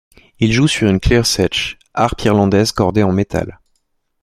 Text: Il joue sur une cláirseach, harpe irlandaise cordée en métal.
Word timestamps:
Il 0.39 0.51
joue 0.51 0.67
sur 0.67 0.89
une 0.89 0.99
cláirseach, 0.99 1.77
harpe 1.93 2.23
irlandaise 2.23 2.71
cordée 2.71 3.03
en 3.03 3.11
métal. 3.11 3.59